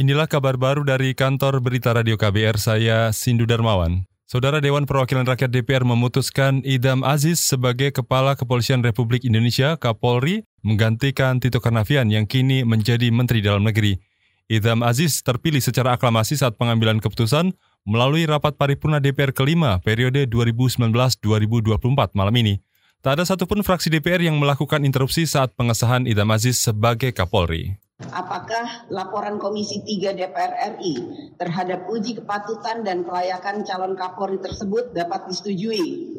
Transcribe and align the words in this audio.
Inilah 0.00 0.24
kabar 0.24 0.56
baru 0.56 0.80
dari 0.80 1.12
kantor 1.12 1.60
berita 1.60 1.92
radio 1.92 2.16
KBR 2.16 2.56
saya 2.56 3.12
Sindu 3.12 3.44
Darmawan. 3.44 4.08
Saudara 4.24 4.56
Dewan 4.56 4.88
Perwakilan 4.88 5.28
Rakyat 5.28 5.52
DPR 5.52 5.84
memutuskan 5.84 6.64
Idam 6.64 7.04
Aziz 7.04 7.36
sebagai 7.44 7.92
Kepala 7.92 8.32
Kepolisian 8.32 8.80
Republik 8.80 9.28
Indonesia 9.28 9.76
Kapolri 9.76 10.48
menggantikan 10.64 11.36
Tito 11.36 11.60
Karnavian 11.60 12.08
yang 12.08 12.24
kini 12.24 12.64
menjadi 12.64 13.12
Menteri 13.12 13.44
Dalam 13.44 13.60
Negeri. 13.60 14.00
Idam 14.48 14.80
Aziz 14.80 15.20
terpilih 15.20 15.60
secara 15.60 16.00
aklamasi 16.00 16.32
saat 16.40 16.56
pengambilan 16.56 16.96
keputusan 17.04 17.52
melalui 17.84 18.24
rapat 18.24 18.56
paripurna 18.56 19.04
DPR 19.04 19.36
kelima 19.36 19.84
periode 19.84 20.24
2019-2024 20.32 22.16
malam 22.16 22.32
ini. 22.40 22.64
Tak 23.04 23.20
ada 23.20 23.28
satupun 23.28 23.60
fraksi 23.60 23.92
DPR 23.92 24.24
yang 24.24 24.40
melakukan 24.40 24.80
interupsi 24.80 25.28
saat 25.28 25.52
pengesahan 25.60 26.08
Idam 26.08 26.32
Aziz 26.32 26.56
sebagai 26.56 27.12
Kapolri. 27.12 27.89
Apakah 28.08 28.88
laporan 28.88 29.36
Komisi 29.36 29.84
3 29.84 30.16
DPR 30.16 30.80
RI 30.80 30.94
terhadap 31.36 31.84
uji 31.84 32.16
kepatutan 32.16 32.80
dan 32.80 33.04
kelayakan 33.04 33.60
calon 33.68 33.92
Kapolri 33.92 34.40
tersebut 34.40 34.96
dapat 34.96 35.28
disetujui? 35.28 36.16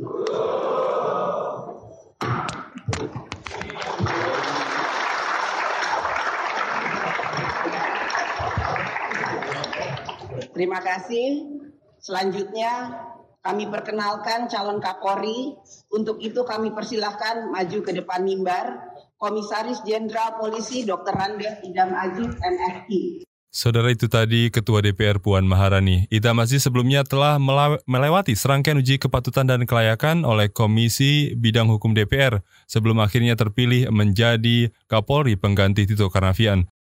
Terima 10.54 10.78
kasih. 10.86 11.50
Selanjutnya 11.98 13.02
kami 13.42 13.68
perkenalkan 13.68 14.46
calon 14.48 14.78
Kapolri. 14.78 15.58
Untuk 15.92 16.22
itu 16.22 16.46
kami 16.46 16.72
persilahkan 16.72 17.52
maju 17.52 17.80
ke 17.84 17.92
depan 17.92 18.24
mimbar 18.24 18.80
Komisaris 19.18 19.84
Jenderal 19.84 20.40
Polisi 20.40 20.88
Dr. 20.88 21.14
Randes 21.14 21.60
Idam 21.66 21.92
Aziz 21.94 22.32
MSI. 22.38 23.26
Saudara 23.52 23.92
itu 23.92 24.08
tadi 24.08 24.48
Ketua 24.48 24.80
DPR 24.80 25.20
Puan 25.20 25.44
Maharani. 25.44 26.08
Idam 26.08 26.40
Aziz 26.40 26.64
sebelumnya 26.64 27.04
telah 27.04 27.36
melewati 27.84 28.32
serangkaian 28.32 28.80
uji 28.80 28.96
kepatutan 28.96 29.44
dan 29.44 29.68
kelayakan 29.68 30.24
oleh 30.24 30.48
Komisi 30.48 31.36
Bidang 31.36 31.68
Hukum 31.68 31.92
DPR 31.92 32.40
sebelum 32.64 33.04
akhirnya 33.04 33.36
terpilih 33.36 33.92
menjadi 33.92 34.72
Kapolri 34.88 35.36
pengganti 35.36 35.84
Tito 35.84 36.08
Karnavian. 36.08 36.72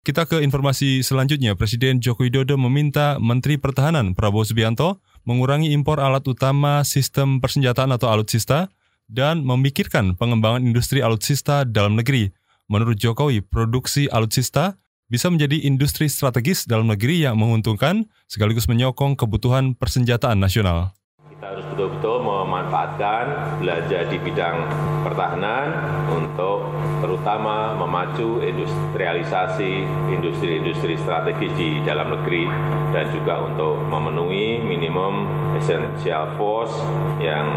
Kita 0.00 0.24
ke 0.24 0.40
informasi 0.40 1.02
selanjutnya. 1.04 1.58
Presiden 1.58 2.00
Joko 2.00 2.24
Widodo 2.24 2.56
meminta 2.56 3.20
Menteri 3.20 3.60
Pertahanan 3.60 4.16
Prabowo 4.16 4.46
Subianto 4.46 5.02
mengurangi 5.24 5.72
impor 5.72 6.00
alat 6.00 6.24
utama 6.28 6.84
sistem 6.86 7.38
persenjataan 7.38 7.92
atau 7.94 8.08
alutsista 8.08 8.72
dan 9.10 9.42
memikirkan 9.42 10.14
pengembangan 10.14 10.62
industri 10.62 11.02
alutsista 11.02 11.66
dalam 11.66 11.98
negeri. 11.98 12.30
Menurut 12.70 13.02
Jokowi, 13.02 13.42
produksi 13.42 14.06
alutsista 14.06 14.78
bisa 15.10 15.26
menjadi 15.26 15.66
industri 15.66 16.06
strategis 16.06 16.70
dalam 16.70 16.86
negeri 16.86 17.26
yang 17.26 17.34
menguntungkan 17.34 18.06
sekaligus 18.30 18.70
menyokong 18.70 19.18
kebutuhan 19.18 19.74
persenjataan 19.74 20.38
nasional. 20.38 20.94
Kita 21.40 21.56
harus 21.56 21.64
betul-betul 21.72 22.20
memanfaatkan 22.20 23.24
belanja 23.64 24.12
di 24.12 24.20
bidang 24.20 24.60
pertahanan 25.00 25.72
untuk 26.12 26.68
terutama 27.00 27.72
memacu 27.80 28.44
industrialisasi 28.44 29.88
industri-industri 30.12 31.00
strategis 31.00 31.48
di 31.56 31.80
dalam 31.80 32.12
negeri 32.12 32.44
dan 32.92 33.08
juga 33.16 33.40
untuk 33.40 33.72
memenuhi 33.88 34.60
minimum 34.60 35.24
essential 35.56 36.28
force 36.36 36.76
yang 37.24 37.48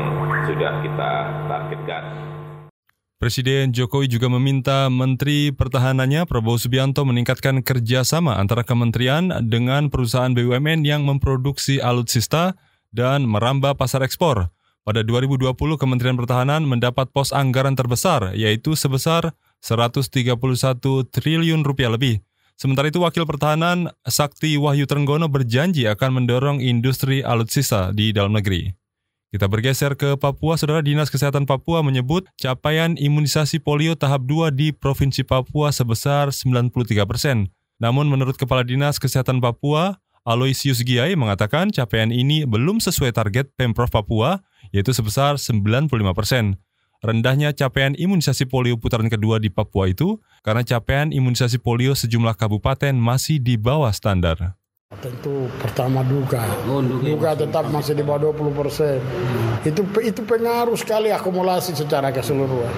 sudah 0.47 0.79
kita 0.79 1.11
targetkan. 1.51 2.03
Presiden 3.19 3.75
Jokowi 3.75 4.07
juga 4.07 4.31
meminta 4.31 4.87
Menteri 4.87 5.51
Pertahanannya 5.51 6.23
Prabowo 6.23 6.55
Subianto 6.55 7.03
meningkatkan 7.03 7.59
kerjasama 7.59 8.39
antara 8.39 8.63
kementerian 8.63 9.43
dengan 9.43 9.91
perusahaan 9.91 10.31
BUMN 10.31 10.87
yang 10.87 11.03
memproduksi 11.03 11.83
alutsista 11.83 12.55
dan 12.93 13.25
merambah 13.25 13.73
pasar 13.73 14.05
ekspor. 14.05 14.53
Pada 14.85 15.01
2020, 15.01 15.49
Kementerian 15.81 16.15
Pertahanan 16.15 16.63
mendapat 16.63 17.09
pos 17.09 17.33
anggaran 17.33 17.73
terbesar, 17.73 18.37
yaitu 18.37 18.77
sebesar 18.77 19.33
131 19.59 20.37
triliun 21.09 21.65
rupiah 21.65 21.89
lebih. 21.89 22.21
Sementara 22.53 22.93
itu, 22.93 23.01
Wakil 23.01 23.25
Pertahanan 23.25 23.89
Sakti 24.05 24.59
Wahyu 24.61 24.85
Trenggono 24.85 25.25
berjanji 25.25 25.89
akan 25.89 26.21
mendorong 26.21 26.61
industri 26.61 27.25
alutsista 27.25 27.89
di 27.89 28.13
dalam 28.13 28.37
negeri. 28.37 28.69
Kita 29.33 29.49
bergeser 29.49 29.97
ke 29.97 30.13
Papua, 30.13 30.61
Saudara 30.61 30.85
Dinas 30.85 31.09
Kesehatan 31.09 31.49
Papua 31.49 31.81
menyebut 31.81 32.29
capaian 32.37 32.93
imunisasi 32.93 33.57
polio 33.57 33.97
tahap 33.97 34.29
2 34.29 34.53
di 34.53 34.69
Provinsi 34.69 35.25
Papua 35.25 35.73
sebesar 35.73 36.29
93 36.29 36.69
persen. 37.09 37.49
Namun 37.81 38.05
menurut 38.13 38.37
Kepala 38.37 38.61
Dinas 38.61 39.01
Kesehatan 39.01 39.41
Papua, 39.41 40.02
Aloysius 40.23 40.87
Giai 40.87 41.19
mengatakan 41.19 41.67
capaian 41.67 42.07
ini 42.07 42.47
belum 42.47 42.79
sesuai 42.79 43.11
target 43.11 43.51
Pemprov 43.59 43.91
Papua, 43.91 44.39
yaitu 44.71 44.95
sebesar 44.95 45.35
95 45.35 45.91
persen. 46.15 46.55
Rendahnya 47.03 47.51
capaian 47.51 47.91
imunisasi 47.91 48.47
polio 48.47 48.79
putaran 48.79 49.11
kedua 49.11 49.35
di 49.35 49.51
Papua 49.51 49.91
itu 49.91 50.23
karena 50.39 50.63
capaian 50.63 51.11
imunisasi 51.11 51.59
polio 51.59 51.91
sejumlah 51.91 52.39
kabupaten 52.39 52.95
masih 52.95 53.43
di 53.43 53.59
bawah 53.59 53.91
standar. 53.91 54.55
Tentu 55.03 55.51
pertama 55.59 55.99
duga, 56.07 56.47
oh, 56.71 56.79
duga 56.79 57.35
tetap 57.35 57.67
masih 57.67 57.91
di 57.91 58.07
bawah 58.07 58.31
20 58.31 58.55
persen. 58.55 59.03
Hmm. 59.03 59.67
Itu 59.67 59.83
itu 59.99 60.23
pengaruh 60.23 60.79
sekali 60.79 61.11
akumulasi 61.11 61.75
secara 61.75 62.15
keseluruhan. 62.15 62.71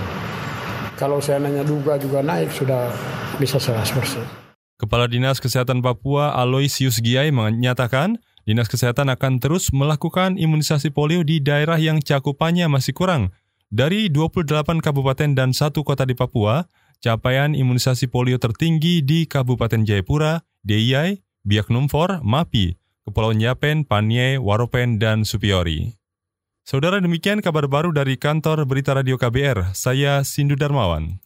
Kalau 0.97 1.21
saya 1.21 1.37
nanya 1.37 1.61
duga 1.61 2.01
juga 2.01 2.25
naik 2.25 2.49
sudah 2.49 2.89
bisa 3.37 3.61
100 3.61 3.93
persen. 3.93 4.44
Kepala 4.75 5.07
Dinas 5.07 5.39
Kesehatan 5.39 5.79
Papua 5.79 6.35
Aloysius 6.35 6.99
Giai 6.99 7.31
menyatakan, 7.31 8.19
Dinas 8.43 8.67
Kesehatan 8.67 9.07
akan 9.07 9.39
terus 9.39 9.71
melakukan 9.71 10.35
imunisasi 10.35 10.91
polio 10.91 11.23
di 11.23 11.39
daerah 11.39 11.79
yang 11.79 12.03
cakupannya 12.03 12.67
masih 12.67 12.91
kurang. 12.91 13.31
Dari 13.71 14.11
28 14.11 14.83
kabupaten 14.83 15.31
dan 15.31 15.55
satu 15.55 15.87
kota 15.87 16.03
di 16.03 16.13
Papua, 16.13 16.67
capaian 16.99 17.55
imunisasi 17.55 18.11
polio 18.11 18.35
tertinggi 18.35 18.99
di 18.99 19.23
Kabupaten 19.25 19.87
Jayapura, 19.87 20.43
DIY, 20.67 21.23
Biak 21.47 21.71
Numfor, 21.71 22.19
Mapi, 22.21 22.75
Kepulauan 23.07 23.39
Yapen, 23.39 23.87
Panie, 23.87 24.35
Waropen, 24.37 24.99
dan 24.99 25.23
Supiori. 25.23 25.95
Saudara 26.65 26.97
demikian 26.97 27.39
kabar 27.39 27.69
baru 27.69 27.93
dari 27.93 28.17
kantor 28.17 28.65
Berita 28.67 28.97
Radio 28.97 29.15
KBR, 29.21 29.77
saya 29.77 30.25
Sindu 30.25 30.57
Darmawan. 30.57 31.24